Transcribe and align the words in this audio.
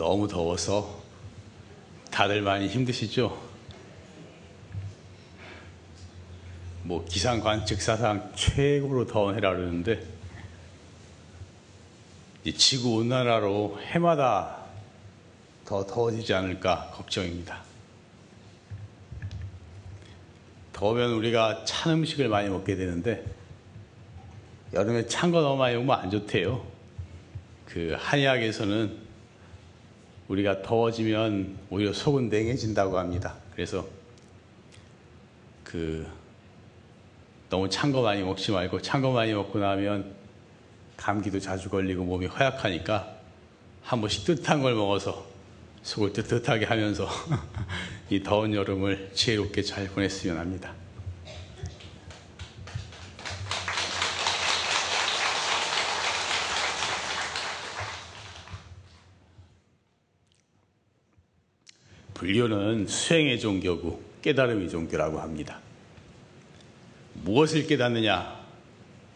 너무 0.00 0.26
더워서 0.26 0.98
다들 2.10 2.40
많이 2.40 2.68
힘드시죠? 2.68 3.38
뭐 6.84 7.04
기상 7.04 7.40
관측 7.40 7.82
사상 7.82 8.32
최고로 8.34 9.06
더운 9.06 9.36
해라 9.36 9.54
그러는데 9.54 10.02
지구 12.56 12.94
온난화로 12.94 13.78
해마다 13.82 14.64
더 15.66 15.84
더워지지 15.84 16.32
않을까 16.32 16.92
걱정입니다. 16.94 17.62
더우면 20.72 21.10
우리가 21.10 21.66
찬 21.66 21.92
음식을 21.92 22.30
많이 22.30 22.48
먹게 22.48 22.74
되는데 22.74 23.22
여름에 24.72 25.08
찬 25.08 25.30
거 25.30 25.42
너무 25.42 25.58
많이 25.58 25.74
먹으면 25.74 26.00
안 26.00 26.10
좋대요. 26.10 26.66
그 27.66 27.94
한의학에서는 27.98 29.09
우리가 30.30 30.62
더워지면 30.62 31.58
오히려 31.70 31.92
속은 31.92 32.28
냉해진다고 32.28 32.96
합니다. 32.98 33.34
그래서 33.52 33.84
그 35.64 36.06
너무 37.48 37.68
찬 37.68 37.90
거 37.92 38.00
많이 38.00 38.22
먹지 38.22 38.52
말고 38.52 38.80
찬 38.80 39.02
거 39.02 39.10
많이 39.10 39.34
먹고 39.34 39.58
나면 39.58 40.14
감기도 40.96 41.40
자주 41.40 41.68
걸리고 41.68 42.04
몸이 42.04 42.26
허약하니까 42.26 43.16
한 43.82 44.00
번씩 44.00 44.24
뜨뜻한 44.24 44.62
걸 44.62 44.74
먹어서 44.74 45.26
속을 45.82 46.12
뜨뜻하게 46.12 46.66
하면서 46.66 47.08
이 48.08 48.22
더운 48.22 48.54
여름을 48.54 49.10
지혜롭게 49.14 49.62
잘 49.62 49.88
보냈으면 49.88 50.38
합니다. 50.38 50.72
불교는 62.20 62.86
수행의 62.86 63.40
종교고 63.40 64.02
깨달음의 64.20 64.68
종교라고 64.68 65.20
합니다. 65.20 65.58
무엇을 67.14 67.66
깨닫느냐? 67.66 68.44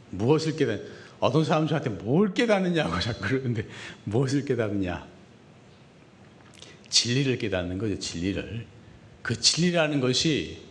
무엇을 0.08 0.56
깨닫? 0.56 0.80
어떤 1.20 1.44
사람 1.44 1.66
저한테 1.66 1.90
뭘 1.90 2.32
깨닫느냐고 2.32 2.98
자꾸 3.00 3.20
그러는데 3.20 3.66
무엇을 4.04 4.46
깨닫느냐? 4.46 5.06
진리를 6.88 7.36
깨닫는 7.36 7.76
거죠. 7.76 7.98
진리를. 7.98 8.66
그 9.20 9.38
진리라는 9.38 10.00
것이 10.00 10.62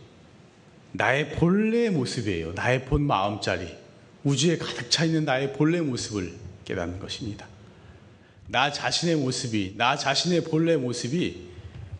나의 0.90 1.30
본래 1.36 1.88
모습이에요. 1.88 2.54
나의 2.54 2.84
본 2.86 3.02
마음자리. 3.02 3.68
우주에 4.24 4.58
가득 4.58 4.90
차 4.90 5.04
있는 5.04 5.24
나의 5.24 5.52
본래 5.52 5.80
모습을 5.80 6.34
깨닫는 6.64 6.98
것입니다. 6.98 7.46
나 8.48 8.72
자신의 8.72 9.16
모습이, 9.16 9.74
나 9.76 9.96
자신의 9.96 10.42
본래 10.42 10.76
모습이 10.76 11.53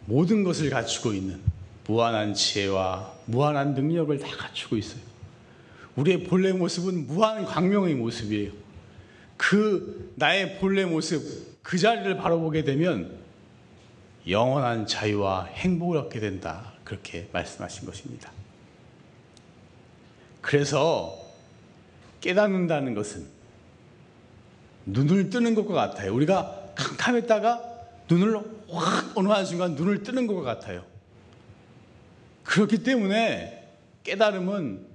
모든 0.07 0.45
것을 0.45 0.71
갖추고 0.71 1.13
있는 1.13 1.41
무한한 1.87 2.35
지혜와 2.35 3.13
무한한 3.27 3.75
능력을 3.75 4.19
다 4.19 4.29
갖추고 4.37 4.77
있어요. 4.77 5.01
우리의 5.97 6.25
본래 6.25 6.53
모습은 6.53 7.07
무한 7.07 7.45
광명의 7.45 7.95
모습이에요. 7.95 8.53
그 9.37 10.13
나의 10.17 10.59
본래 10.59 10.85
모습, 10.85 11.63
그 11.63 11.79
자리를 11.79 12.17
바라보게 12.17 12.65
되면 12.65 13.19
영원한 14.29 14.87
자유와 14.87 15.47
행복을 15.47 15.99
얻게 15.99 16.21
된다. 16.21 16.73
그렇게 16.85 17.29
말씀하신 17.33 17.87
것입니다. 17.87 18.31
그래서 20.41 21.19
깨닫는다는 22.21 22.95
것은 22.95 23.27
눈을 24.87 25.31
뜨는 25.31 25.55
것과 25.55 25.75
같아요. 25.75 26.15
우리가 26.15 26.73
캄캄했다가 26.75 27.74
눈을 28.09 28.37
확 28.71 29.17
어느 29.17 29.29
한 29.29 29.47
순간 29.47 29.75
눈을 29.75 30.03
뜨는 30.03 30.27
것과 30.27 30.43
같아요. 30.43 30.85
그렇기 32.45 32.83
때문에 32.83 33.69
깨달음은 34.03 34.87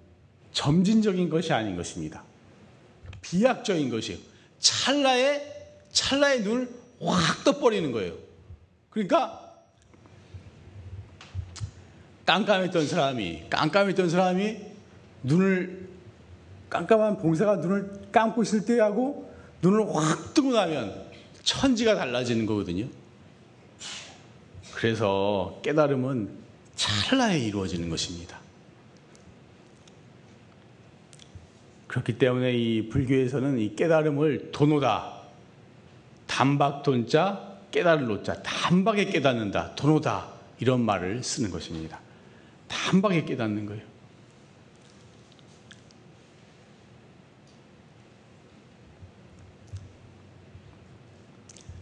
점진적인 0.52 1.30
것이 1.30 1.54
아닌 1.54 1.76
것입니다. 1.76 2.24
비약적인 3.22 3.90
것이에요. 3.90 4.20
찰나에 4.60 5.42
찰나의 5.92 6.42
눈을 6.42 6.70
확 7.02 7.44
떠버리는 7.44 7.92
거예요. 7.92 8.14
그러니까 8.90 9.50
깜깜했던 12.26 12.88
사람이 12.88 13.46
깜깜했던 13.50 14.10
사람이 14.10 14.58
눈을 15.24 15.90
깜깜한 16.70 17.18
봉사가 17.18 17.58
눈을 17.58 18.12
감고 18.12 18.44
있을 18.44 18.66
때하고 18.66 19.34
눈을 19.62 19.96
확 19.96 20.34
뜨고 20.34 20.52
나면 20.52 21.10
천지가 21.44 21.96
달라지는 21.96 22.46
거거든요. 22.46 22.88
그래서 24.80 25.60
깨달음은 25.62 26.30
찰나에 26.78 27.38
이루어지는 27.38 27.90
것입니다. 27.90 28.40
그렇기 31.88 32.18
때문에 32.18 32.54
이 32.54 32.88
불교에서는 32.88 33.60
이 33.60 33.76
깨달음을 33.76 34.54
도노다, 34.54 35.24
단박돈자, 36.28 37.58
깨달을 37.72 38.08
노자, 38.08 38.42
단박에 38.42 39.08
깨닫는다, 39.08 39.76
도노다 39.76 40.30
이런 40.62 40.80
말을 40.80 41.24
쓰는 41.24 41.52
것입니다. 41.52 42.00
단박에 42.70 43.26
깨닫는 43.26 43.66
거예요. 43.66 43.84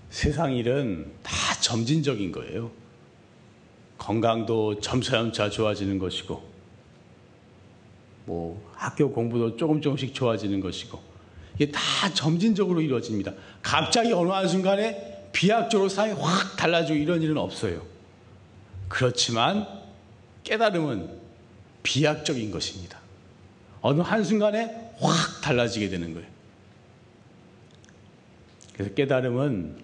세상 0.10 0.56
일은 0.56 1.12
다 1.22 1.32
점진적인 1.62 2.32
거예요. 2.32 2.87
건강도 4.08 4.80
점차점차 4.80 5.50
좋아지는 5.50 6.00
것이고, 6.00 6.42
뭐 8.24 8.72
학교 8.74 9.12
공부도 9.12 9.58
조금 9.58 9.82
조금씩 9.82 10.14
좋아지는 10.14 10.62
것이고, 10.62 10.98
이게 11.56 11.70
다 11.70 11.82
점진적으로 12.14 12.80
이루어집니다. 12.80 13.34
갑자기 13.62 14.14
어느 14.14 14.30
한 14.30 14.48
순간에 14.48 15.28
비약적으로 15.34 15.90
삶이 15.90 16.14
확 16.14 16.56
달라지고 16.56 16.98
이런 16.98 17.22
일은 17.22 17.38
없어요. 17.38 17.86
그렇지만 18.88 19.68
깨달음은 20.46 21.10
비약적인 21.84 22.50
것입니다. 22.50 23.00
어느 23.82 24.00
한순간에 24.00 24.94
확 25.00 25.42
달라지게 25.44 25.90
되는 25.90 26.14
거예요. 26.14 26.30
그래서 28.72 28.94
깨달음은 28.94 29.82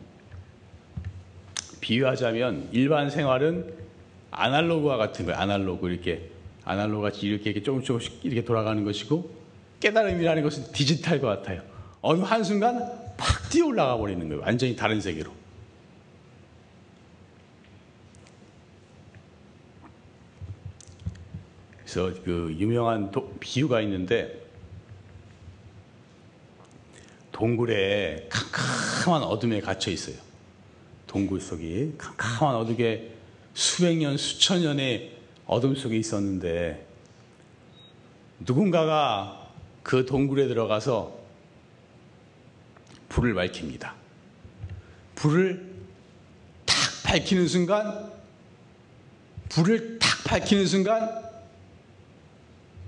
비유하자면 1.82 2.70
일반 2.72 3.10
생활은 3.10 3.83
아날로그와 4.36 4.98
같은 4.98 5.26
거예요. 5.26 5.40
아날로그 5.40 5.90
이렇게 5.90 6.30
아날로그 6.66 7.04
같이 7.04 7.28
이렇게, 7.28 7.52
이렇게 7.52 7.64
조금 7.64 7.84
조금씩 7.84 8.20
이렇게 8.24 8.44
돌아가는 8.44 8.84
것이고 8.84 9.44
깨달음이라는 9.80 10.44
것은 10.44 10.72
디지털과 10.72 11.28
같아요. 11.28 11.62
어느 12.02 12.22
한순간 12.22 13.16
팍 13.18 13.50
뛰어 13.50 13.68
올라가 13.68 13.98
버리는 13.98 14.28
거예요. 14.28 14.42
완전히 14.42 14.76
다른 14.76 15.00
세계로. 15.00 15.32
그래서 21.80 22.12
그 22.24 22.56
유명한 22.58 23.12
도, 23.12 23.32
비유가 23.40 23.82
있는데 23.82 24.42
동굴에 27.32 28.30
캄캄한 28.32 29.24
어둠에 29.24 29.60
갇혀 29.60 29.92
있어요. 29.92 30.16
동굴 31.06 31.40
속이 31.40 31.96
캄캄한 31.98 32.56
어둠에 32.56 33.13
수백 33.54 33.98
년, 33.98 34.18
수천 34.18 34.62
년의 34.62 35.18
어둠 35.46 35.76
속에 35.76 35.98
있었는데 35.98 36.88
누군가가 38.40 39.52
그 39.84 40.06
동굴에 40.06 40.48
들어가서 40.48 41.20
불을 43.10 43.36
밝힙니다. 43.36 43.94
불을 45.16 45.72
탁 46.66 46.76
밝히는 47.06 47.48
순간, 47.48 48.12
불을 49.50 50.00
탁 50.00 50.24
밝히는 50.26 50.66
순간, 50.66 51.22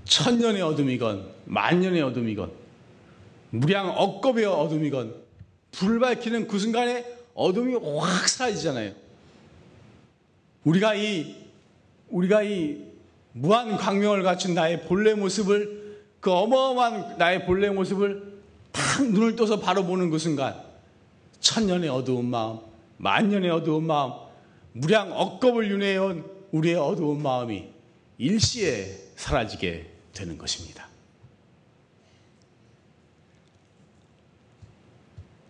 천년의 0.04 0.62
어둠이건, 0.62 1.30
만년의 1.44 2.02
어둠이건, 2.02 2.50
무량 3.50 3.90
억겁의 3.90 4.46
어둠이건, 4.46 5.14
불을 5.72 6.00
밝히는 6.00 6.48
그 6.48 6.58
순간에 6.58 7.04
어둠이 7.34 7.74
확 7.74 8.28
사라지잖아요. 8.28 9.05
우리가 10.66 10.96
이, 10.96 11.36
우리가 12.08 12.42
이 12.42 12.84
무한 13.32 13.76
광명을 13.76 14.24
갖춘 14.24 14.54
나의 14.54 14.82
본래 14.82 15.14
모습을, 15.14 16.02
그 16.18 16.32
어마어마한 16.32 17.18
나의 17.18 17.46
본래 17.46 17.70
모습을 17.70 18.40
탁 18.72 19.08
눈을 19.08 19.36
떠서 19.36 19.60
바로 19.60 19.84
보는 19.84 20.10
그 20.10 20.18
순간, 20.18 20.60
천년의 21.38 21.88
어두운 21.88 22.26
마음, 22.26 22.58
만년의 22.96 23.48
어두운 23.48 23.86
마음, 23.86 24.12
무량 24.72 25.12
억겁을 25.12 25.70
윤회해온 25.70 26.24
우리의 26.50 26.74
어두운 26.74 27.22
마음이 27.22 27.68
일시에 28.18 28.86
사라지게 29.14 29.88
되는 30.12 30.36
것입니다. 30.36 30.88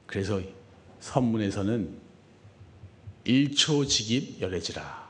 그래서 0.07 0.43
선문에서는 1.01 1.97
일초직입 3.25 4.43
열애지라. 4.43 5.06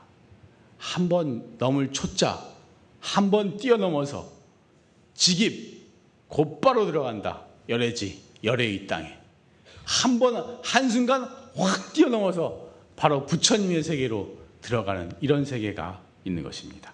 한 0.79 1.09
번 1.09 1.57
넘을 1.57 1.91
초자, 1.91 2.43
한 2.99 3.31
번 3.31 3.57
뛰어넘어서 3.57 4.31
직입 5.13 5.77
곧바로 6.27 6.85
들어간다. 6.85 7.45
열애지, 7.69 8.21
열애의 8.43 8.87
땅에. 8.87 9.17
한 9.85 10.19
번, 10.19 10.59
한순간 10.63 11.23
확 11.55 11.93
뛰어넘어서 11.93 12.67
바로 12.95 13.25
부처님의 13.25 13.83
세계로 13.83 14.37
들어가는 14.61 15.11
이런 15.21 15.45
세계가 15.45 16.01
있는 16.25 16.43
것입니다. 16.43 16.93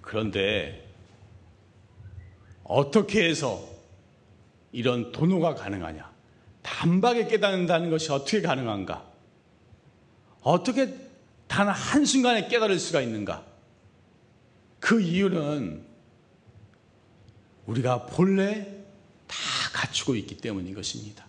그런데 0.00 0.88
어떻게 2.64 3.28
해서 3.28 3.68
이런 4.72 5.12
도노가 5.12 5.54
가능하냐? 5.54 6.09
단박에 6.70 7.26
깨닫는다는 7.26 7.90
것이 7.90 8.12
어떻게 8.12 8.40
가능한가? 8.40 9.04
어떻게 10.42 10.96
단 11.48 11.68
한순간에 11.68 12.46
깨달을 12.46 12.78
수가 12.78 13.00
있는가? 13.00 13.44
그 14.78 15.00
이유는 15.00 15.84
우리가 17.66 18.06
본래 18.06 18.64
다 19.26 19.36
갖추고 19.72 20.14
있기 20.14 20.36
때문인 20.36 20.72
것입니다. 20.72 21.26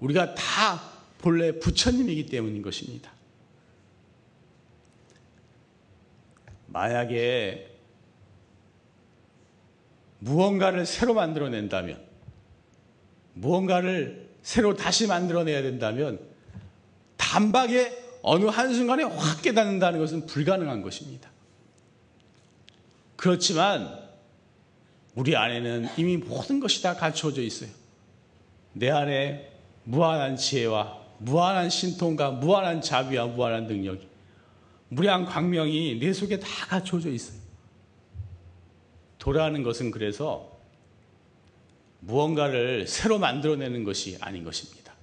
우리가 0.00 0.34
다 0.34 0.80
본래 1.18 1.58
부처님이기 1.58 2.26
때문인 2.26 2.60
것입니다. 2.60 3.12
만약에 6.66 7.76
무언가를 10.18 10.84
새로 10.84 11.14
만들어낸다면, 11.14 12.04
무언가를 13.34 14.27
새로 14.48 14.74
다시 14.74 15.06
만들어내야 15.06 15.60
된다면, 15.60 16.18
단박에 17.18 18.22
어느 18.22 18.46
한순간에 18.46 19.02
확 19.02 19.42
깨닫는다는 19.42 19.98
것은 19.98 20.24
불가능한 20.24 20.80
것입니다. 20.80 21.30
그렇지만, 23.16 24.08
우리 25.14 25.36
안에는 25.36 25.88
이미 25.98 26.16
모든 26.16 26.60
것이 26.60 26.82
다 26.82 26.94
갖추어져 26.94 27.42
있어요. 27.42 27.68
내 28.72 28.88
안에 28.88 29.52
무한한 29.84 30.36
지혜와 30.36 30.98
무한한 31.18 31.68
신통과 31.68 32.30
무한한 32.30 32.80
자비와 32.80 33.26
무한한 33.26 33.66
능력이 33.66 34.08
무량 34.88 35.26
광명이 35.26 35.98
내 36.00 36.10
속에 36.14 36.40
다 36.40 36.48
갖춰져 36.68 37.10
있어요. 37.10 37.36
도라는 39.18 39.62
것은 39.62 39.90
그래서 39.90 40.57
무언가를 42.00 42.86
새로 42.86 43.18
만들어내는 43.18 43.84
것이 43.84 44.16
아닌 44.20 44.44
것입니다. 44.44 44.94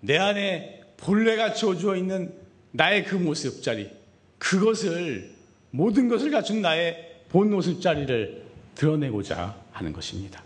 내 0.00 0.18
안에 0.18 0.82
본래 0.96 1.36
갖춰져 1.36 1.96
있는 1.96 2.34
나의 2.72 3.04
그 3.04 3.14
모습 3.14 3.62
자리, 3.62 3.90
그것을 4.38 5.32
모든 5.70 6.08
것을 6.08 6.30
갖춘 6.30 6.62
나의 6.62 7.22
본 7.28 7.50
모습 7.50 7.80
자리를 7.80 8.44
드러내고자 8.74 9.58
하는 9.72 9.92
것입니다. 9.92 10.42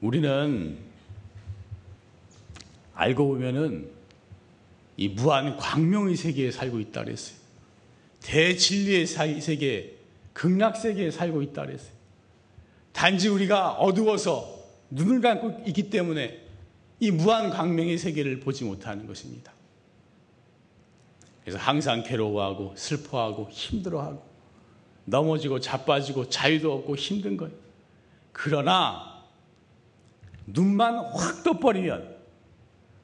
우리는 0.00 0.78
알고 2.94 3.26
보면은 3.26 3.90
이 4.96 5.08
무한 5.08 5.56
광명의 5.56 6.16
세계에 6.16 6.50
살고 6.50 6.80
있다 6.80 7.04
그랬어요. 7.04 7.36
대진리의 8.22 9.06
세계, 9.06 9.95
극락 10.36 10.76
세계에 10.76 11.10
살고 11.10 11.40
있다 11.40 11.64
그랬어요. 11.64 11.92
단지 12.92 13.28
우리가 13.28 13.72
어두워서 13.72 14.54
눈을 14.90 15.22
감고 15.22 15.62
있기 15.66 15.88
때문에 15.88 16.42
이 17.00 17.10
무한 17.10 17.48
광명의 17.48 17.96
세계를 17.96 18.40
보지 18.40 18.64
못하는 18.64 19.06
것입니다. 19.06 19.52
그래서 21.40 21.58
항상 21.58 22.02
괴로워하고 22.02 22.74
슬퍼하고 22.76 23.48
힘들어하고 23.50 24.22
넘어지고 25.06 25.60
자빠지고 25.60 26.28
자유도 26.28 26.70
없고 26.74 26.96
힘든 26.96 27.38
거예요. 27.38 27.54
그러나 28.32 29.22
눈만 30.46 30.96
확 30.96 31.44
떠버리면 31.44 32.14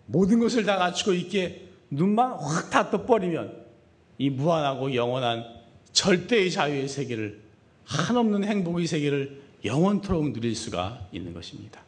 모든 0.05 0.39
것을 0.39 0.65
다 0.65 0.77
갖추고 0.77 1.15
있기에 1.15 1.69
눈만 1.89 2.33
확 2.33 2.69
다 2.69 2.91
떠버리면 2.91 3.65
이 4.19 4.29
무한하고 4.29 4.95
영원한 4.95 5.62
절대의 6.03 6.51
자유의 6.51 6.89
세계를 6.89 7.41
한없는 7.85 8.43
행복의 8.43 8.89
세계를 8.89 9.41
영원토록 9.65 10.33
누릴 10.33 10.57
수가 10.57 11.09
있는 11.13 11.33
것입니다. 11.33 11.81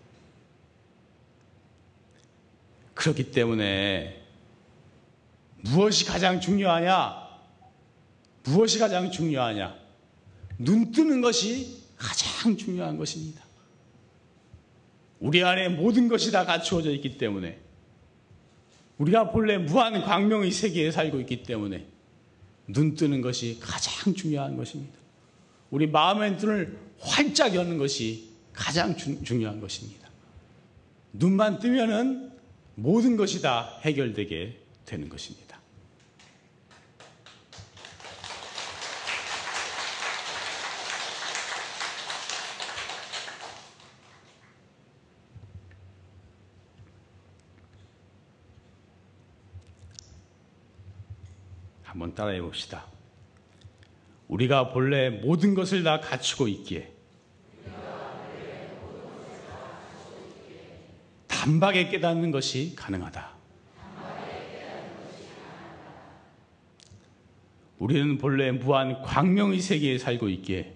그렇기 2.94 3.32
때문에 3.32 4.22
무엇이 5.62 6.04
가장 6.04 6.40
중요하냐? 6.40 7.24
무엇이 8.44 8.78
가장 8.78 9.10
중요하냐? 9.10 9.76
눈 10.58 10.92
뜨는 10.92 11.20
것이 11.20 11.82
가장 11.96 12.56
중요한 12.56 12.96
것입니다. 12.96 13.42
우리 15.18 15.42
안에 15.42 15.70
모든 15.70 16.06
것이 16.06 16.30
다 16.30 16.44
갖추어져 16.44 16.92
있기 16.92 17.18
때문에 17.18 17.58
우리가 18.98 19.32
본래 19.32 19.58
무한 19.58 20.00
광명의 20.02 20.52
세계에 20.52 20.92
살고 20.92 21.18
있기 21.18 21.42
때문에 21.42 21.93
눈 22.66 22.94
뜨는 22.94 23.20
것이 23.20 23.58
가장 23.60 24.14
중요한 24.14 24.56
것입니다. 24.56 24.94
우리 25.70 25.86
마음의 25.86 26.36
눈을 26.36 26.78
활짝 26.98 27.54
여는 27.54 27.78
것이 27.78 28.30
가장 28.52 28.96
주, 28.96 29.22
중요한 29.24 29.60
것입니다. 29.60 30.08
눈만 31.12 31.58
뜨면은 31.58 32.32
모든 32.74 33.16
것이 33.16 33.42
다 33.42 33.78
해결되게 33.82 34.58
되는 34.86 35.08
것입니다. 35.08 35.43
한번 51.94 52.12
따라해 52.12 52.40
봅시다. 52.42 52.86
우리가 54.26 54.72
본래 54.72 55.10
모든 55.10 55.54
것을 55.54 55.84
다 55.84 56.00
갖추고 56.00 56.48
있기에 56.48 56.92
단박에 61.28 61.90
깨닫는 61.90 62.32
것이 62.32 62.74
가능하다. 62.74 63.32
우리는 67.78 68.18
본래 68.18 68.50
무한 68.50 69.00
광명의 69.02 69.60
세계에 69.60 69.98
살고 69.98 70.28
있기에 70.30 70.74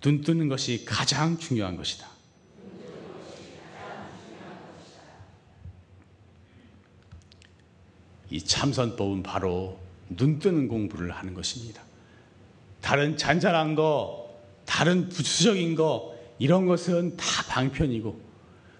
눈 0.00 0.20
뜨는 0.20 0.48
것이 0.48 0.84
가장 0.84 1.38
중요한 1.38 1.76
것이다. 1.76 2.15
이 8.36 8.42
참선법은 8.42 9.22
바로 9.22 9.78
눈 10.10 10.38
뜨는 10.38 10.68
공부를 10.68 11.10
하는 11.10 11.32
것입니다. 11.32 11.80
다른 12.82 13.16
잔잔한 13.16 13.74
거, 13.74 14.28
다른 14.66 15.08
부수적인 15.08 15.74
거, 15.74 16.14
이런 16.38 16.66
것은 16.66 17.16
다 17.16 17.24
방편이고, 17.48 18.20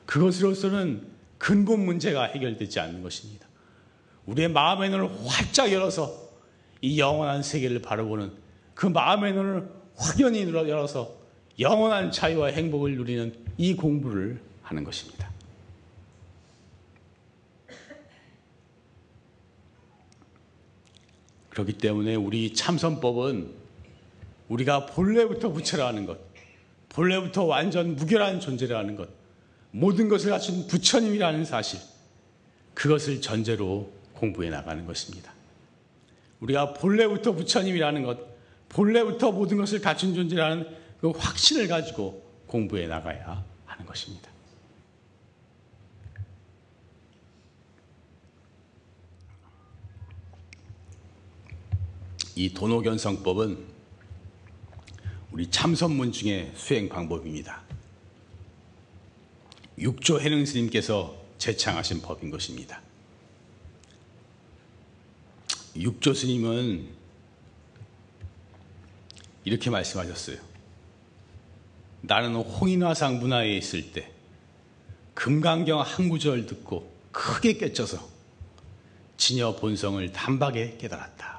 그것으로서는 0.05 1.07
근본 1.39 1.87
문제가 1.87 2.25
해결되지 2.25 2.81
않는 2.81 3.03
것입니다. 3.03 3.47
우리의 4.27 4.49
마음의 4.49 4.91
눈을 4.91 5.11
활짝 5.25 5.73
열어서 5.73 6.13
이 6.83 7.01
영원한 7.01 7.43
세계를 7.43 7.81
바라보는 7.81 8.33
그 8.75 8.87
마음의 8.87 9.33
눈을 9.33 9.71
확연히 9.97 10.43
열어서 10.43 11.17
영원한 11.59 12.11
자유와 12.11 12.49
행복을 12.49 12.95
누리는 12.95 13.35
이 13.57 13.75
공부를 13.75 14.39
하는 14.61 14.85
것입니다. 14.85 15.31
그렇기 21.57 21.73
때문에 21.73 22.15
우리 22.17 22.53
참선법은 22.53 23.51
우리가 24.51 24.85
본래부터 24.85 25.53
부처라는 25.53 26.05
것, 26.05 26.19
본래부터 26.91 27.45
완전 27.45 27.97
무결한 27.97 28.41
존재라는 28.41 28.95
것, 28.95 29.09
모든 29.71 30.11
것을 30.11 30.31
갖춘 30.31 30.67
부처님이라는 30.67 31.47
사실, 31.47 31.81
그것을 32.75 33.23
전제로 33.23 33.91
공부해 34.13 34.51
나가는 34.51 34.85
것입니다. 34.85 35.33
우리가 36.41 36.75
본래부터 36.75 37.33
부처님이라는 37.33 38.03
것, 38.03 38.19
본래부터 38.69 39.33
모든 39.33 39.57
것을 39.57 39.81
갖춘 39.81 40.15
존재라는 40.15 40.67
그 41.01 41.09
확신을 41.09 41.69
가지고 41.69 42.23
공부해 42.49 42.87
나가야 42.87 43.43
하는 43.65 43.87
것입니다. 43.87 44.31
이 52.39 52.53
도노견성법은 52.53 53.65
우리 55.33 55.51
참선문 55.51 56.13
중에 56.13 56.53
수행 56.55 56.87
방법입니다. 56.87 57.63
육조 59.79 60.21
해능 60.21 60.45
스님께서 60.45 61.17
제창하신 61.39 62.03
법인 62.03 62.31
것입니다. 62.31 62.83
육조 65.77 66.13
스님은 66.13 66.89
이렇게 69.45 69.71
말씀하셨어요. 69.71 70.37
나는 72.03 72.35
홍인화상 72.37 73.19
문화에 73.19 73.57
있을 73.57 73.93
때 73.93 74.13
금강경 75.15 75.81
한 75.81 76.09
구절 76.11 76.45
듣고 76.45 76.95
크게 77.13 77.55
깨쳐서 77.57 78.07
진여 79.17 79.57
본성을 79.57 80.13
단박에 80.13 80.77
깨달았다. 80.77 81.36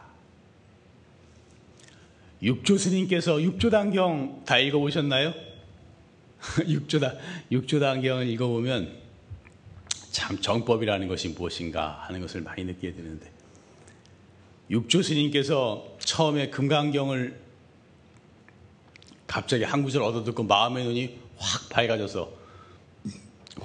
육조 2.42 2.78
스님께서 2.78 3.42
육조단경 3.42 4.44
다 4.46 4.58
읽어보셨나요? 4.60 5.34
육조다, 6.68 7.16
육조단경을 7.52 8.28
읽어보면 8.28 8.96
참 10.12 10.40
정법이라는 10.40 11.08
것이 11.08 11.30
무엇인가 11.30 12.04
하는 12.08 12.22
것을 12.22 12.42
많이 12.42 12.64
느끼게 12.64 12.94
되는데 12.94 13.32
육조 14.70 15.02
스님께서 15.02 15.96
처음에 16.00 16.50
금강경을 16.50 17.40
갑자기 19.26 19.64
한 19.64 19.84
구절 19.84 20.04
얻어듣고 20.04 20.44
마음의 20.44 20.86
눈이 20.86 21.20
확 21.38 21.70
밝아져서 21.70 22.32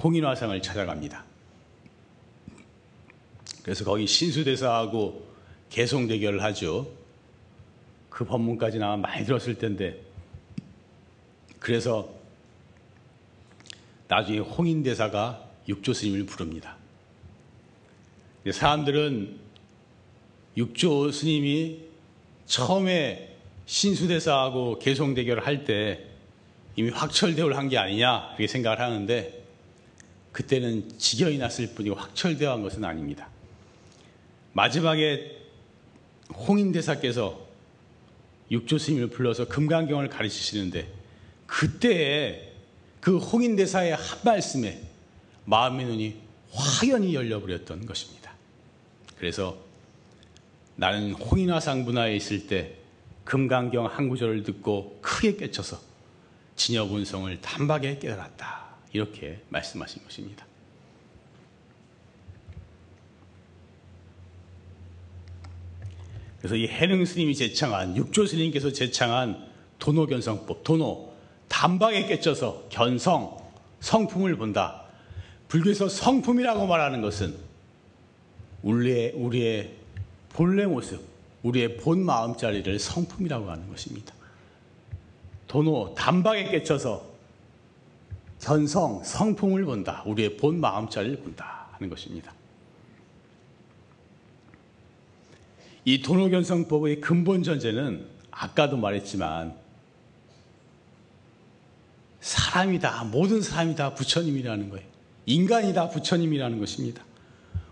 홍인화상을 0.03 0.61
찾아갑니다. 0.63 1.25
그래서 3.63 3.85
거기 3.85 4.07
신수대사하고 4.07 5.27
개송 5.71 6.09
대결을 6.09 6.43
하죠. 6.43 7.02
그 8.13 8.27
법문까지는 8.27 8.87
아마 8.87 8.97
많이 9.09 9.25
들었을 9.25 9.57
텐데 9.57 9.99
그래서 11.59 12.13
나중에 14.07 14.39
홍인대사가 14.39 15.49
육조 15.67 15.95
스님을 15.95 16.27
부릅니다. 16.27 16.77
사람들은 18.51 19.39
육조 20.59 21.11
스님이 21.11 21.81
처음에 22.45 23.35
신수대사하고 23.65 24.79
개송 24.79 25.15
대결을 25.15 25.47
할 25.47 25.65
때 25.65 26.05
이미 26.77 26.91
확철대오를 26.91 27.57
한 27.57 27.69
게 27.69 27.79
아니냐 27.79 28.29
이렇게 28.31 28.47
생각을 28.47 28.79
하는데 28.81 29.43
그때는 30.33 30.99
지경이 30.99 31.39
났을 31.39 31.75
뿐이고 31.75 31.95
확철대오한 31.95 32.63
것은 32.63 32.85
아닙니다. 32.85 33.29
마지막에 34.53 35.39
홍인대사께서 36.35 37.52
육조 38.53 38.79
스님을 38.79 39.09
불러서 39.09 39.49
금강경을 39.49 40.11
가르치시는데 40.11 40.87
그때에 41.47 42.53
그 43.01 43.17
홍인 43.17 43.57
대사의 43.57 43.97
한 43.97 44.19
말씀에 44.25 44.81
마음의 45.47 45.87
눈이 45.87 46.17
확연히 46.53 47.15
열려버렸던 47.15 47.87
것입니다. 47.87 48.33
그래서 49.17 49.57
나는 50.77 51.13
홍인화상 51.13 51.85
문화에 51.85 52.15
있을 52.15 52.47
때 52.47 52.77
금강경 53.25 53.87
한 53.87 54.09
구절을 54.09 54.43
듣고 54.43 54.99
크게 55.01 55.37
깨쳐서 55.37 55.81
진여본성을 56.57 57.41
단박에 57.41 57.99
깨달았다. 57.99 58.63
이렇게 58.93 59.41
말씀하신 59.49 60.05
것입니다. 60.05 60.47
그래서 66.43 66.57
이 66.57 66.67
해능 66.67 67.05
스님이 67.05 67.37
제창한 67.37 67.97
육조 67.97 68.27
스님께서 68.27 68.73
제창한 68.73 69.47
도노 69.79 70.07
견성법, 70.07 70.65
도노 70.65 71.13
단박에 71.47 72.07
깨쳐서 72.07 72.65
견성, 72.69 73.39
성품을 73.79 74.35
본다. 74.37 74.83
불교에서 75.47 75.89
성품이라고 75.89 76.67
말하는 76.67 77.01
것은 77.01 77.37
우리의, 78.65 79.13
우리의 79.15 79.71
본래 80.31 80.67
모습, 80.67 81.01
우리의 81.45 81.77
본 81.77 82.05
마음자리를 82.05 82.77
성품이라고 82.77 83.49
하는 83.49 83.69
것입니다. 83.69 84.13
도노 85.47 85.95
단박에 85.95 86.51
깨쳐서 86.51 87.05
견성, 88.41 89.05
성품을 89.05 89.65
본다. 89.65 90.03
우리의 90.07 90.37
본 90.37 90.59
마음자리를 90.59 91.19
본다 91.19 91.69
하는 91.71 91.89
것입니다. 91.89 92.33
이 95.85 96.01
도노견성법의 96.01 97.01
근본 97.01 97.43
전제는 97.43 98.07
아까도 98.31 98.77
말했지만 98.77 99.55
사람이다. 102.21 103.05
모든 103.05 103.43
사람이 103.43 103.75
다 103.75 103.95
부처님이라는 103.95 104.71
거예요. 104.71 104.87
인간이 105.27 105.75
다 105.75 105.89
부처님이라는 105.89 106.59
것입니다. 106.59 107.05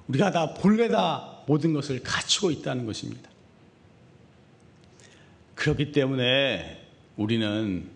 우리가 0.08 0.32
다 0.32 0.54
본래 0.54 0.88
다 0.88 1.42
모든 1.46 1.72
것을 1.72 2.02
갖추고 2.02 2.50
있다는 2.50 2.84
것입니다. 2.84 3.30
그렇기 5.54 5.92
때문에 5.92 6.86
우리는 7.16 7.88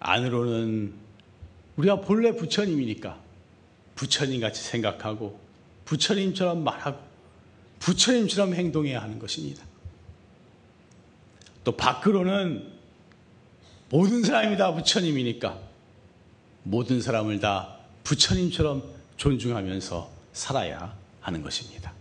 안으로는 0.00 0.94
우리가 1.76 2.00
본래 2.00 2.32
부처님이니까 2.32 3.18
부처님 3.94 4.40
같이 4.40 4.62
생각하고 4.62 5.38
부처님처럼 5.84 6.64
말하고 6.64 7.05
부처님처럼 7.80 8.54
행동해야 8.54 9.02
하는 9.02 9.18
것입니다. 9.18 9.64
또 11.64 11.76
밖으로는 11.76 12.72
모든 13.90 14.22
사람이 14.22 14.56
다 14.56 14.74
부처님이니까 14.74 15.58
모든 16.64 17.00
사람을 17.00 17.40
다 17.40 17.76
부처님처럼 18.04 18.82
존중하면서 19.16 20.10
살아야 20.32 20.96
하는 21.20 21.42
것입니다. 21.42 21.92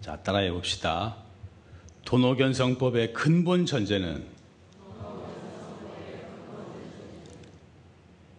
자, 0.00 0.16
따라해 0.22 0.50
봅시다. 0.50 1.16
도노견성법의 2.06 3.12
근본 3.12 3.66
전제는 3.66 4.37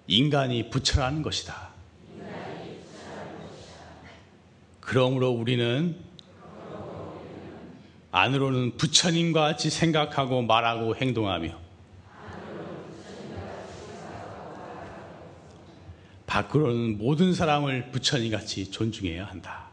인간이 0.09 0.71
부처라는 0.71 1.21
것이다. 1.21 1.69
그러므로 4.79 5.29
우리는 5.29 5.95
안으로는 8.11 8.75
부처님과 8.77 9.41
같이 9.41 9.69
생각하고 9.69 10.41
말하고 10.41 10.95
행동하며 10.95 11.55
밖으로는 16.25 16.97
모든 16.97 17.35
사람을 17.35 17.91
부처님 17.91 18.31
같이 18.31 18.71
존중해야 18.71 19.25
한다. 19.25 19.67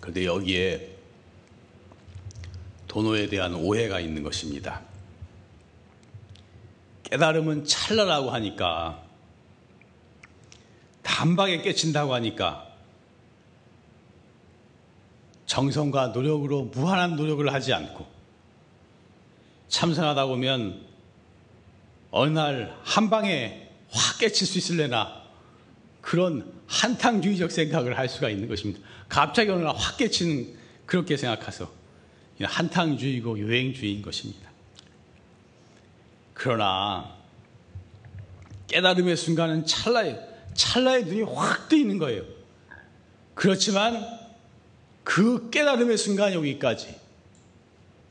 그런데 0.00 0.24
여기에 0.24 0.96
도노에 2.88 3.28
대한 3.28 3.54
오해가 3.54 4.00
있는 4.00 4.22
것입니다. 4.22 4.89
깨달음은 7.10 7.64
찰나라고 7.64 8.30
하니까 8.30 9.02
단박에 11.02 11.62
깨친다고 11.62 12.14
하니까 12.14 12.68
정성과 15.46 16.08
노력으로 16.08 16.64
무한한 16.64 17.16
노력을 17.16 17.52
하지 17.52 17.72
않고 17.74 18.06
참선하다 19.68 20.26
보면 20.26 20.86
어느 22.12 22.30
날 22.30 22.76
한 22.84 23.10
방에 23.10 23.68
확 23.90 24.18
깨칠 24.18 24.46
수 24.46 24.58
있을래나 24.58 25.20
그런 26.00 26.52
한탕주의적 26.68 27.50
생각을 27.50 27.98
할 27.98 28.08
수가 28.08 28.30
있는 28.30 28.48
것입니다. 28.48 28.80
갑자기 29.08 29.50
어느 29.50 29.62
날 29.62 29.74
확 29.76 29.96
깨치는 29.96 30.54
그렇게 30.86 31.16
생각해서 31.16 31.70
한탕주의고 32.40 33.38
유행주의인 33.38 34.02
것입니다. 34.02 34.49
그러나 36.42 37.18
깨달음의 38.68 39.14
순간은 39.14 39.66
찰나에 39.66 40.18
찰나의 40.54 41.04
눈이 41.04 41.22
확 41.24 41.68
뜨이는 41.68 41.98
거예요. 41.98 42.22
그렇지만 43.34 44.02
그 45.04 45.50
깨달음의 45.50 45.98
순간 45.98 46.32
여기까지 46.32 46.98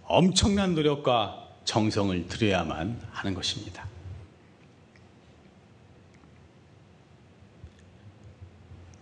엄청난 0.03 0.75
노력과 0.75 1.47
정성을 1.65 2.27
들여야만 2.27 3.01
하는 3.09 3.33
것입니다. 3.33 3.87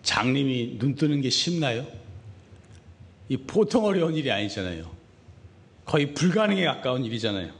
장님이 0.03 0.77
눈 0.79 0.95
뜨는 0.95 1.19
게 1.19 1.29
쉽나요? 1.29 1.85
이 3.27 3.35
보통 3.35 3.83
어려운 3.83 4.15
일이 4.15 4.31
아니잖아요. 4.31 4.89
거의 5.83 6.13
불가능에 6.13 6.63
가까운 6.63 7.03
일이잖아요. 7.03 7.56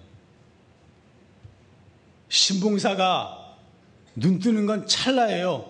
신봉사가 2.48 3.58
눈 4.16 4.40
뜨는 4.40 4.66
건 4.66 4.88
찰나예요. 4.88 5.66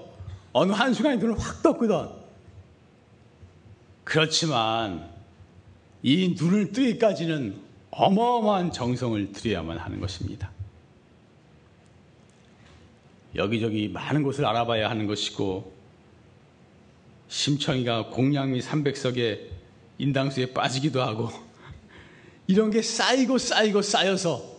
어느 0.53 0.71
한순간에 0.71 1.15
눈을 1.17 1.39
확 1.39 1.63
떴거든. 1.63 2.07
그렇지만 4.03 5.09
이 6.03 6.35
눈을 6.39 6.71
뜨기까지는 6.71 7.59
어마어마한 7.89 8.71
정성을 8.71 9.31
들여야만 9.31 9.79
하는 9.79 9.99
것입니다. 9.99 10.51
여기저기 13.33 13.87
많은 13.87 14.21
곳을 14.21 14.45
알아봐야 14.45 14.87
하는 14.87 15.07
것이고 15.07 15.73
심청이가 17.27 18.09
공양미 18.09 18.59
300석의 18.59 19.47
인당수에 19.97 20.53
빠지기도 20.53 21.01
하고 21.01 21.29
이런 22.45 22.69
게 22.69 22.83
쌓이고 22.83 23.39
쌓이고 23.39 23.81
쌓여서 23.81 24.56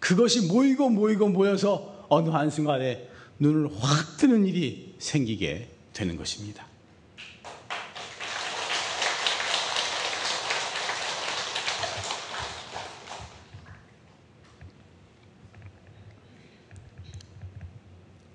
그것이 0.00 0.46
모이고 0.46 0.90
모이고 0.90 1.28
모여서 1.28 2.06
어느 2.08 2.30
한순간에 2.30 3.08
눈을 3.38 3.70
확 3.80 4.16
뜨는 4.16 4.46
일이 4.46 4.94
생기게 4.98 5.68
되는 5.92 6.16
것입니다. 6.16 6.66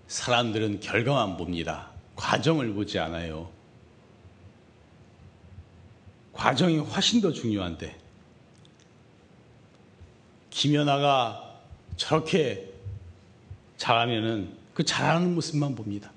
사람들은 0.07 0.79
결과만 0.79 1.35
봅니다. 1.35 1.89
과정을 2.15 2.73
보지 2.73 2.97
않아요. 2.99 3.51
과정이 6.31 6.77
훨씬 6.77 7.19
더 7.19 7.31
중요한데 7.31 7.97
김연아가 10.49 11.42
저렇게 11.97 12.71
잘하면은 13.77 14.53
그 14.73 14.83
잘하는 14.83 15.35
모습만 15.35 15.75
봅니다. 15.75 16.11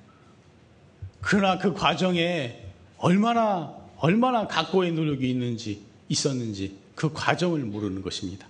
그러나 1.20 1.58
그 1.58 1.72
과정에 1.74 2.62
얼마나 2.98 3.74
얼마나 3.98 4.46
각고의 4.46 4.92
노력이 4.92 5.28
있는지 5.28 5.82
있었는지 6.08 6.76
그 6.94 7.12
과정을 7.12 7.60
모르는 7.60 8.02
것입니다. 8.02 8.46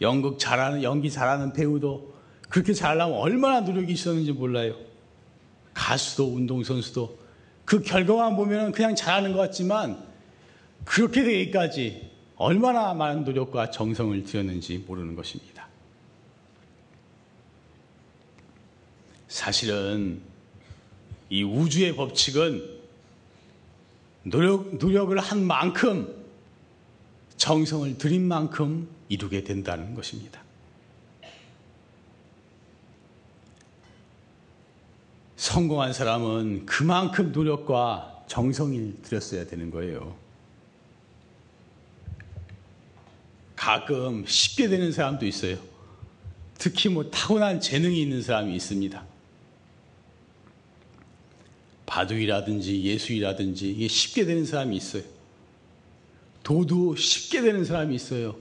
연극 0.00 0.38
잘하는 0.38 0.82
연기 0.82 1.10
잘하는 1.10 1.52
배우도 1.52 2.12
그렇게 2.48 2.74
잘하려면 2.74 3.18
얼마나 3.18 3.60
노력이 3.60 3.92
있었는지 3.92 4.32
몰라요. 4.32 4.76
가수도 5.72 6.34
운동선수도 6.34 7.18
그 7.64 7.80
결과만 7.80 8.36
보면 8.36 8.72
그냥 8.72 8.94
잘하는 8.94 9.32
것 9.32 9.38
같지만 9.38 10.02
그렇게 10.84 11.22
되기까지 11.22 12.10
얼마나 12.42 12.92
많은 12.92 13.22
노력과 13.22 13.70
정성을 13.70 14.24
들였는지 14.24 14.78
모르는 14.78 15.14
것입니다. 15.14 15.68
사실은 19.28 20.20
이 21.30 21.44
우주의 21.44 21.94
법칙은 21.94 22.80
노력, 24.24 24.74
노력을 24.74 25.16
한 25.20 25.46
만큼 25.46 26.12
정성을 27.36 27.96
들인 27.98 28.26
만큼 28.26 28.88
이루게 29.08 29.44
된다는 29.44 29.94
것입니다. 29.94 30.42
성공한 35.36 35.92
사람은 35.92 36.66
그만큼 36.66 37.30
노력과 37.30 38.24
정성을 38.26 39.02
들였어야 39.02 39.46
되는 39.46 39.70
거예요. 39.70 40.21
가끔 43.62 44.24
쉽게 44.26 44.66
되는 44.66 44.90
사람도 44.90 45.24
있어요. 45.24 45.56
특히 46.58 46.88
뭐 46.88 47.08
타고난 47.12 47.60
재능이 47.60 48.02
있는 48.02 48.20
사람이 48.20 48.56
있습니다. 48.56 49.04
바둑이라든지 51.86 52.82
예술이라든지 52.82 53.70
이게 53.70 53.86
쉽게 53.86 54.26
되는 54.26 54.44
사람이 54.44 54.76
있어요. 54.76 55.04
도도 56.42 56.96
쉽게 56.96 57.42
되는 57.42 57.64
사람이 57.64 57.94
있어요. 57.94 58.36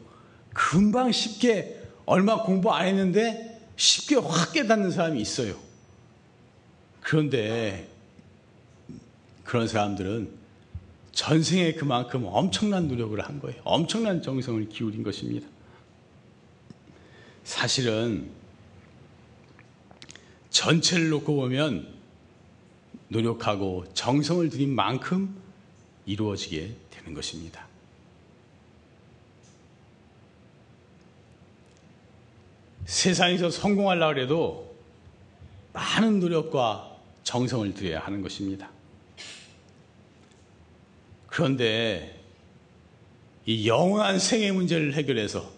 금방 0.54 1.12
쉽게 1.12 1.80
얼마 2.08 2.42
공부 2.42 2.72
안 2.72 2.88
했는데 2.88 3.62
쉽게 3.76 4.16
확 4.16 4.54
깨닫는 4.54 4.90
사람이 4.90 5.22
있어요. 5.22 5.56
그런데 7.00 7.88
그런 9.44 9.68
사람들은 9.68 10.41
전생에 11.22 11.74
그만큼 11.74 12.26
엄청난 12.26 12.88
노력을 12.88 13.20
한 13.22 13.40
거예요. 13.40 13.62
엄청난 13.64 14.24
정성을 14.24 14.68
기울인 14.70 15.04
것입니다. 15.04 15.48
사실은 17.44 18.32
전체를 20.50 21.10
놓고 21.10 21.36
보면 21.36 21.94
노력하고 23.10 23.86
정성을 23.94 24.50
들인 24.50 24.74
만큼 24.74 25.40
이루어지게 26.08 26.76
되는 26.90 27.14
것입니다. 27.14 27.68
세상에서 32.86 33.52
성공하려고 33.52 34.20
해도 34.20 34.76
많은 35.72 36.20
노력과 36.20 36.98
정성을 37.24 37.76
들여야 37.76 38.00
하는 38.00 38.24
것입니다. 38.24 38.72
그런데 41.32 42.20
이 43.46 43.68
영원한 43.68 44.20
생의 44.20 44.52
문제를 44.52 44.94
해결해서 44.94 45.50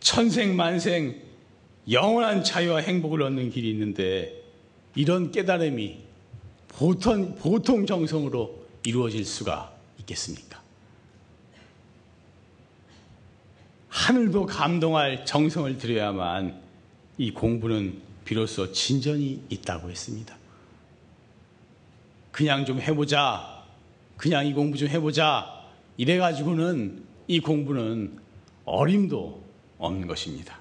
천생 0.00 0.56
만생 0.56 1.22
영원한 1.88 2.42
자유와 2.42 2.80
행복을 2.80 3.22
얻는 3.22 3.50
길이 3.50 3.70
있는데 3.70 4.42
이런 4.96 5.30
깨달음이 5.30 5.98
보통, 6.68 7.36
보통 7.36 7.86
정성으로 7.86 8.66
이루어질 8.84 9.24
수가 9.24 9.72
있겠습니까? 10.00 10.60
하늘도 13.88 14.46
감동할 14.46 15.24
정성을 15.24 15.78
들여야만 15.78 16.60
이 17.18 17.30
공부는 17.30 18.02
비로소 18.24 18.72
진전이 18.72 19.44
있다고 19.48 19.88
했습니다. 19.90 20.36
그냥 22.32 22.64
좀 22.64 22.80
해보자. 22.80 23.53
그냥 24.16 24.46
이 24.46 24.52
공부 24.52 24.76
좀 24.78 24.88
해보자. 24.88 25.64
이래가지고는 25.96 27.04
이 27.26 27.40
공부는 27.40 28.18
어림도 28.64 29.42
없는 29.78 30.06
것입니다. 30.06 30.58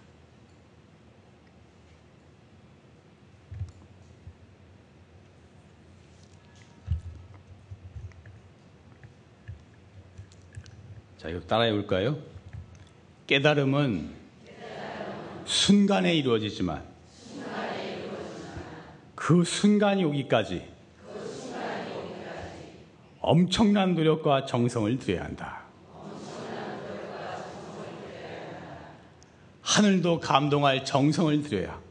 자, 11.18 11.30
이거 11.30 11.40
따라해 11.42 11.72
볼까요? 11.72 12.18
깨달음은 13.28 14.14
순간에 15.46 16.14
이루어지지만 16.16 16.84
그 19.16 19.46
순간이 19.46 20.04
오기까지 20.04 20.73
엄청난 23.26 23.96
노력과 23.96 24.46
정성을 24.46 25.00
들여야 25.00 25.24
한다. 25.24 25.64
하늘도 29.62 30.20
감동할 30.20 30.84
정성을 30.84 31.42
들여야 31.42 31.82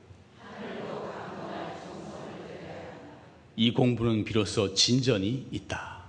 이 3.57 3.73
공부는 3.73 4.25
비로소 4.25 4.75
진전이 4.75 5.49
있다. 5.51 6.03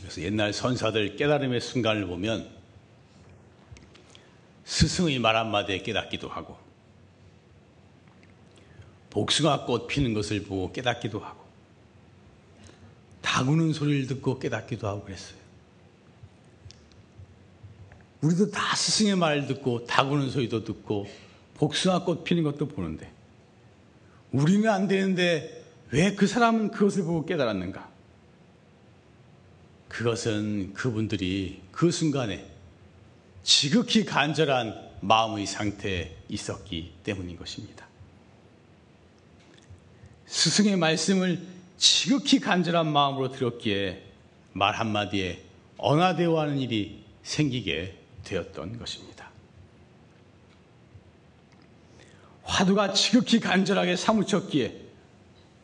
그래서 0.00 0.22
옛날 0.22 0.52
선사들 0.52 1.16
깨달음의 1.16 1.60
순간을 1.60 2.06
보면 2.06 2.48
스승의 4.64 5.18
말 5.18 5.34
한마디에 5.34 5.78
깨닫기도 5.78 6.28
하고 6.28 6.69
복숭아 9.10 9.66
꽃 9.66 9.86
피는 9.86 10.14
것을 10.14 10.44
보고 10.44 10.72
깨닫기도 10.72 11.20
하고 11.20 11.40
다구는 13.22 13.72
소리를 13.72 14.06
듣고 14.06 14.38
깨닫기도 14.38 14.88
하고 14.88 15.04
그랬어요. 15.04 15.38
우리도 18.22 18.50
다 18.50 18.76
스승의 18.76 19.16
말을 19.16 19.46
듣고 19.46 19.86
다구는 19.86 20.30
소리도 20.30 20.64
듣고 20.64 21.06
복숭아 21.54 22.04
꽃 22.04 22.24
피는 22.24 22.42
것도 22.42 22.68
보는데 22.68 23.10
우리는 24.32 24.68
안 24.68 24.88
되는데 24.88 25.60
왜 25.90 26.14
그 26.14 26.26
사람은 26.26 26.70
그것을 26.70 27.02
보고 27.02 27.26
깨달았는가? 27.26 27.90
그것은 29.88 30.72
그분들이 30.72 31.60
그 31.72 31.90
순간에 31.90 32.48
지극히 33.42 34.04
간절한 34.04 34.90
마음의 35.00 35.46
상태에 35.46 36.16
있었기 36.28 36.92
때문인 37.02 37.36
것입니다. 37.36 37.89
스승의 40.30 40.76
말씀을 40.76 41.44
지극히 41.76 42.38
간절한 42.38 42.90
마음으로 42.90 43.32
들었기에 43.32 44.00
말 44.52 44.74
한마디에 44.74 45.42
언화대화하는 45.76 46.58
일이 46.58 47.02
생기게 47.24 47.98
되었던 48.22 48.78
것입니다. 48.78 49.28
화두가 52.44 52.92
지극히 52.92 53.40
간절하게 53.40 53.96
사무쳤기에 53.96 54.80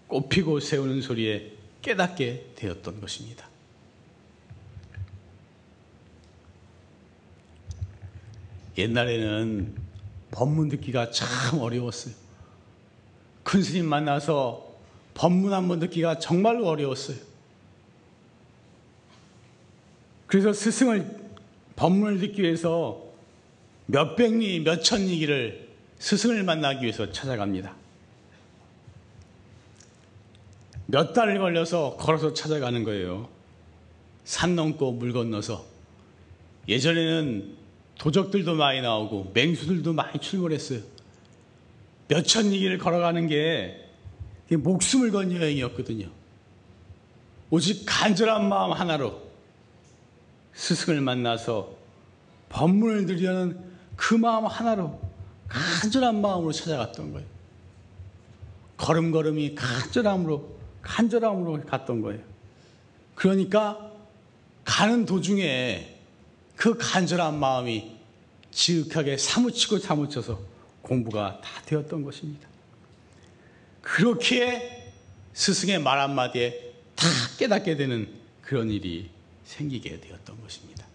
꽃피고 0.09 0.59
세우는 0.59 1.01
소리에 1.01 1.53
깨닫게 1.83 2.55
되었던 2.57 3.01
것입니다. 3.01 3.49
옛날에는 8.77 9.77
법문 10.33 10.69
듣기가 10.71 11.11
참 11.13 11.61
어려웠어요. 11.61 12.26
큰 13.47 13.63
스님 13.63 13.87
만나서 13.87 14.75
법문 15.15 15.53
한 15.53 15.69
번 15.69 15.79
듣기가 15.79 16.19
정말로 16.19 16.67
어려웠어요. 16.67 17.17
그래서 20.27 20.53
스승을 20.53 21.31
법문을 21.77 22.19
듣기 22.19 22.43
위해서 22.43 23.05
몇백 23.87 24.37
리, 24.39 24.61
몇천 24.61 25.07
리기를 25.07 25.69
스승을 25.99 26.43
만나기 26.43 26.83
위해서 26.83 27.13
찾아갑니다. 27.13 27.73
몇 30.87 31.13
달을 31.13 31.39
걸려서 31.39 31.97
걸어서 31.97 32.33
찾아가는 32.35 32.83
거예요. 32.83 33.29
산 34.25 34.57
넘고 34.57 34.93
물 34.93 35.13
건너서. 35.13 35.65
예전에는 36.69 37.55
도적들도 37.99 38.57
많이 38.57 38.81
나오고 38.81 39.31
맹수들도 39.35 39.93
많이 39.93 40.19
출몰했어요. 40.19 40.96
몇천 42.09 42.51
리기를 42.51 42.79
걸어가는 42.79 43.27
게 43.27 43.85
목숨을 44.51 45.11
건 45.11 45.33
여행이었거든요. 45.33 46.09
오직 47.51 47.85
간절한 47.87 48.49
마음 48.49 48.73
하나로 48.73 49.23
스승을 50.55 51.01
만나서 51.01 51.75
법문을 52.49 53.07
들으려는 53.07 53.59
그 53.97 54.15
마음 54.15 54.47
하나로 54.47 55.01
간절한 55.49 56.21
마음으로 56.21 56.53
찾아갔던 56.53 57.13
거예요. 57.13 57.27
걸음걸음이 58.77 59.55
간절함으로 59.55 60.57
간절함으로 60.83 61.65
갔던 61.67 62.03
거예요. 62.03 62.23
그러니까 63.15 63.91
가는 64.65 65.07
도중에 65.07 65.99
그 66.57 66.77
간절한 66.77 67.39
마음이 67.39 67.97
지극하게 68.51 69.17
사무치고 69.17 69.79
사무쳐서 69.79 70.56
공부가 70.87 71.41
다 71.43 71.63
되었던 71.67 72.05
것입니다. 72.05 72.49
그렇게 73.83 74.93
스승의 75.33 75.81
말 75.81 75.99
한마디에 75.99 76.75
다 76.95 77.07
깨닫게 77.39 77.77
되는 77.77 78.09
그런 78.41 78.71
일이 78.71 79.11
생기게 79.45 80.01
되었던 80.01 80.41
것입니다. 80.41 80.87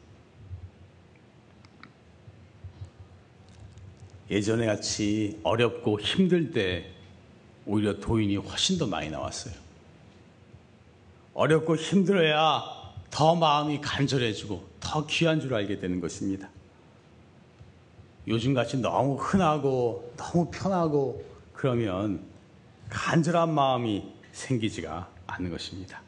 예전에 4.30 4.65
같이 4.65 5.38
어렵고 5.43 5.99
힘들 5.99 6.51
때 6.51 6.89
오히려 7.65 7.99
도인이 7.99 8.38
훨씬 8.38 8.77
더 8.77 8.88
많이 8.88 9.10
나왔어요. 9.10 9.54
어렵고 11.34 11.75
힘들어야 11.75 12.63
더 13.10 13.36
마음이 13.36 13.82
간절해지고 13.82 14.69
더 14.80 15.06
귀한 15.06 15.41
줄 15.41 15.54
알게 15.54 15.80
되는 15.80 15.99
것입니다. 15.99 16.49
요즘같이 18.27 18.77
너무 18.77 19.15
흔하고 19.15 20.13
너무 20.15 20.49
편하고 20.51 21.23
그러면 21.53 22.23
간절한 22.89 23.53
마음이 23.53 24.12
생기지가 24.31 25.10
않는 25.27 25.49
것입니다. 25.49 26.01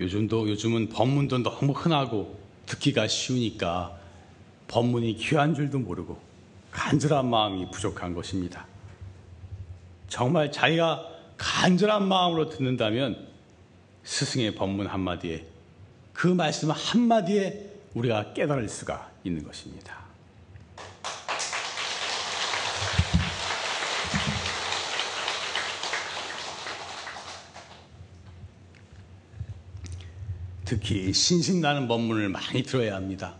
요즘도 0.00 0.48
요즘은 0.50 0.88
법문도 0.88 1.42
너무 1.42 1.72
흔하고 1.72 2.38
듣기가 2.66 3.06
쉬우니까 3.06 3.96
법문이 4.66 5.16
귀한 5.16 5.54
줄도 5.54 5.78
모르고 5.78 6.18
간절한 6.72 7.28
마음이 7.28 7.70
부족한 7.70 8.14
것입니다. 8.14 8.66
정말 10.08 10.50
자기가 10.50 11.13
간절한 11.36 12.08
마음으로 12.08 12.48
듣는다면 12.48 13.28
스승의 14.04 14.54
법문 14.54 14.86
한마디에 14.86 15.46
그 16.12 16.28
말씀 16.28 16.70
한마디에 16.70 17.70
우리가 17.94 18.32
깨달을 18.32 18.68
수가 18.68 19.10
있는 19.24 19.44
것입니다. 19.44 20.04
특히 30.64 31.12
신신나는 31.12 31.88
법문을 31.88 32.30
많이 32.30 32.62
들어야 32.62 32.96
합니다. 32.96 33.34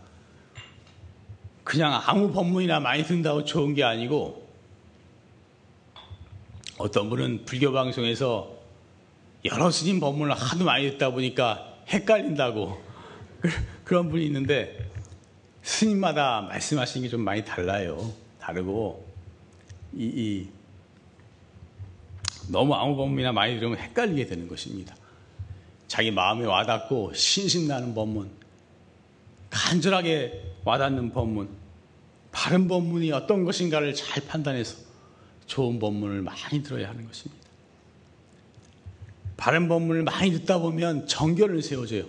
그냥 1.64 2.00
아무 2.04 2.30
법문이나 2.32 2.80
많이 2.80 3.02
듣는다고 3.02 3.44
좋은 3.44 3.74
게 3.74 3.82
아니고 3.82 4.43
어떤 6.78 7.08
분은 7.08 7.44
불교 7.44 7.72
방송에서 7.72 8.52
여러 9.44 9.70
스님 9.70 10.00
법문을 10.00 10.34
하도 10.34 10.64
많이 10.64 10.90
듣다 10.92 11.10
보니까 11.10 11.76
헷갈린다고 11.88 12.82
그런 13.84 14.08
분이 14.08 14.24
있는데 14.26 14.90
스님마다 15.62 16.42
말씀하시는 16.42 17.06
게 17.06 17.10
좀 17.10 17.20
많이 17.22 17.44
달라요. 17.44 18.12
다르고 18.40 19.06
이, 19.94 20.04
이 20.04 20.48
너무 22.50 22.74
아무 22.74 22.96
법문이나 22.96 23.32
많이 23.32 23.56
들으면 23.56 23.78
헷갈리게 23.78 24.26
되는 24.26 24.48
것입니다. 24.48 24.94
자기 25.88 26.10
마음에 26.10 26.44
와닿고 26.44 27.14
신심나는 27.14 27.94
법문, 27.94 28.30
간절하게 29.50 30.54
와닿는 30.64 31.12
법문, 31.12 31.48
바른 32.32 32.66
법문이 32.66 33.12
어떤 33.12 33.44
것인가를 33.44 33.94
잘 33.94 34.26
판단해서 34.26 34.83
좋은 35.46 35.78
법문을 35.78 36.22
많이 36.22 36.62
들어야 36.62 36.88
하는 36.88 37.06
것입니다. 37.06 37.44
바른 39.36 39.68
법문을 39.68 40.02
많이 40.04 40.30
듣다 40.32 40.58
보면 40.58 41.06
정결을 41.06 41.62
세워줘요. 41.62 42.04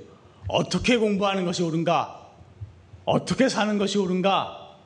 어떻게 0.48 0.98
공부하는 0.98 1.46
것이 1.46 1.64
옳은가? 1.64 2.32
어떻게 3.06 3.50
사는 3.50 3.78
것이 3.78 3.98
옳은가? 3.98 4.78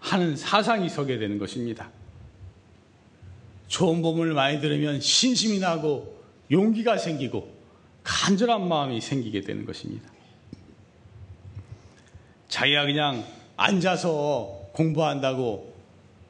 하는 0.00 0.36
사상이 0.36 0.88
서게 0.88 1.18
되는 1.18 1.38
것입니다. 1.38 1.90
좋은 3.68 4.02
법문을 4.02 4.32
많이 4.32 4.60
들으면 4.60 5.00
신심이 5.00 5.58
나고 5.58 6.18
용기가 6.50 6.96
생기고 6.96 7.56
간절한 8.02 8.66
마음이 8.68 9.00
생기게 9.00 9.42
되는 9.42 9.64
것입니다. 9.66 10.10
자기가 12.48 12.86
그냥 12.86 13.24
앉아서 13.56 14.70
공부한다고 14.72 15.67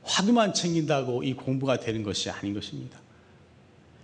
화두만 0.09 0.55
챙긴다고 0.55 1.23
이 1.23 1.35
공부가 1.35 1.79
되는 1.79 2.03
것이 2.03 2.31
아닌 2.31 2.55
것입니다. 2.55 2.99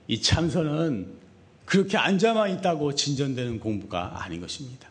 이 0.07 0.21
참선은 0.21 1.25
그렇게 1.65 1.97
앉아만 1.97 2.51
있다고 2.59 2.95
진전되는 2.95 3.59
공부가 3.59 4.23
아닌 4.23 4.41
것입니다. 4.41 4.91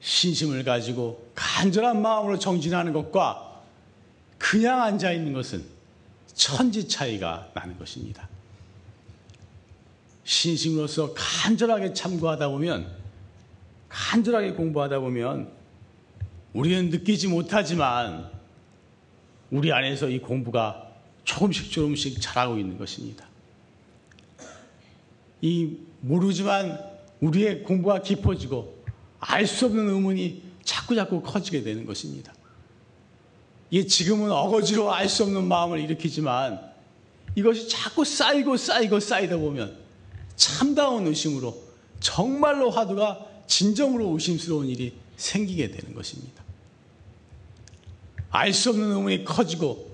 신심을 0.00 0.64
가지고 0.64 1.30
간절한 1.34 2.00
마음으로 2.00 2.38
정진하는 2.38 2.92
것과 2.92 3.62
그냥 4.38 4.82
앉아 4.82 5.12
있는 5.12 5.32
것은 5.32 5.64
천지 6.34 6.88
차이가 6.88 7.50
나는 7.54 7.78
것입니다. 7.78 8.28
신심으로서 10.24 11.12
간절하게 11.14 11.92
참고하다 11.92 12.48
보면 12.48 12.86
간절하게 13.88 14.52
공부하다 14.52 15.00
보면 15.00 15.50
우리는 16.52 16.90
느끼지 16.90 17.28
못하지만 17.28 18.41
우리 19.52 19.70
안에서 19.70 20.08
이 20.08 20.18
공부가 20.18 20.90
조금씩 21.24 21.70
조금씩 21.70 22.20
자라고 22.20 22.56
있는 22.56 22.78
것입니다. 22.78 23.26
이 25.42 25.76
모르지만 26.00 26.80
우리의 27.20 27.62
공부가 27.62 28.00
깊어지고 28.00 28.82
알 29.20 29.46
수 29.46 29.66
없는 29.66 29.90
의문이 29.90 30.42
자꾸 30.64 30.96
자꾸 30.96 31.20
커지게 31.20 31.62
되는 31.62 31.84
것입니다. 31.84 32.32
이게 33.70 33.86
지금은 33.86 34.32
어거지로 34.32 34.92
알 34.92 35.08
수 35.08 35.22
없는 35.24 35.44
마음을 35.44 35.80
일으키지만 35.80 36.72
이것이 37.34 37.68
자꾸 37.68 38.04
쌓이고 38.04 38.56
쌓이고 38.56 39.00
쌓이다 39.00 39.36
보면 39.36 39.76
참다운 40.34 41.06
의심으로 41.06 41.54
정말로 42.00 42.70
화두가 42.70 43.26
진정으로 43.46 44.08
의심스러운 44.12 44.68
일이 44.68 44.94
생기게 45.16 45.70
되는 45.70 45.94
것입니다. 45.94 46.42
알 48.32 48.52
수 48.52 48.70
없는 48.70 48.90
의문이 48.90 49.24
커지고 49.24 49.90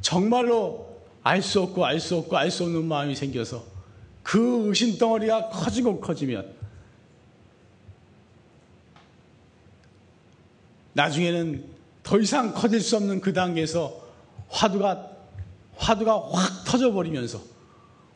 정말로 0.00 1.00
알 1.22 1.40
수 1.42 1.60
없고 1.60 1.84
알 1.84 2.00
수 2.00 2.16
없고 2.16 2.36
알 2.36 2.50
수 2.50 2.64
없는 2.64 2.84
마음이 2.86 3.14
생겨서 3.14 3.64
그 4.22 4.68
의심 4.68 4.98
덩어리가 4.98 5.50
커지고 5.50 6.00
커지면 6.00 6.52
나중에는 10.94 11.64
더 12.02 12.18
이상 12.18 12.52
커질 12.54 12.80
수 12.80 12.96
없는 12.96 13.20
그 13.20 13.32
단계에서 13.32 14.02
화두가 14.48 15.10
화두가 15.76 16.28
확 16.30 16.64
터져 16.64 16.92
버리면서 16.92 17.40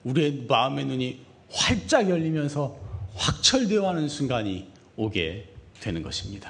우리의 0.05 0.47
마음의 0.49 0.85
눈이 0.87 1.21
활짝 1.51 2.09
열리면서 2.09 2.77
확철되어 3.15 3.89
하는 3.89 4.09
순간이 4.09 4.71
오게 4.97 5.53
되는 5.81 6.03
것입니다. 6.03 6.49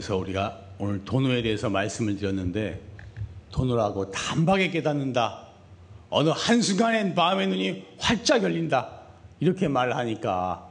그래서 0.00 0.16
우리가 0.16 0.58
오늘 0.78 1.04
도노에 1.04 1.42
대해서 1.42 1.68
말씀을 1.68 2.16
드렸는데 2.16 2.80
도노라고 3.52 4.10
단박에 4.10 4.70
깨닫는다. 4.70 5.46
어느 6.08 6.30
한순간에 6.30 7.04
마음의 7.12 7.48
눈이 7.48 7.84
활짝 7.98 8.42
열린다. 8.42 8.88
이렇게 9.40 9.68
말을 9.68 9.94
하니까 9.98 10.70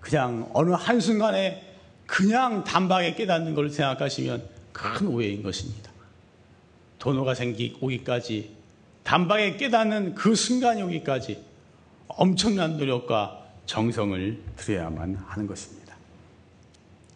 그냥 0.00 0.48
어느 0.54 0.70
한순간에 0.70 1.76
그냥 2.06 2.64
단박에 2.64 3.14
깨닫는 3.14 3.54
걸 3.54 3.68
생각하시면 3.68 4.42
큰 4.72 5.08
오해인 5.08 5.42
것입니다. 5.42 5.90
도노가 6.98 7.34
생기 7.34 7.76
오기까지 7.78 8.56
단박에 9.02 9.58
깨닫는 9.58 10.14
그 10.14 10.34
순간이 10.34 10.82
오기까지 10.82 11.44
엄청난 12.08 12.78
노력과 12.78 13.48
정성을 13.66 14.42
들여야만 14.56 15.16
하는 15.16 15.46
것입니다. 15.46 15.94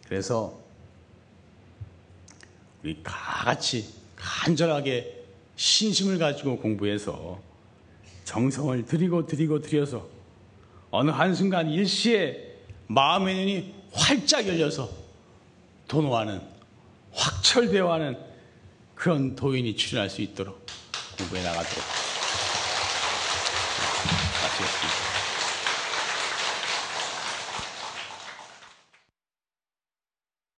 그래서 0.07 0.66
우리 2.83 3.01
다 3.03 3.43
같이 3.45 3.93
간절하게 4.15 5.25
신심을 5.55 6.17
가지고 6.17 6.57
공부해서 6.57 7.41
정성을 8.23 8.85
들이고 8.85 9.25
들이고 9.25 9.61
들여서 9.61 10.07
어느 10.91 11.09
한순간 11.11 11.69
일시에 11.69 12.55
마음의 12.87 13.35
눈이 13.35 13.73
활짝 13.93 14.47
열려서 14.47 14.89
도노하는 15.87 16.41
확철대화하는 17.13 18.17
그런 18.95 19.35
도인이 19.35 19.75
출현할 19.75 20.09
수 20.09 20.21
있도록 20.21 20.65
공부해 21.17 21.43
나가도록 21.43 22.06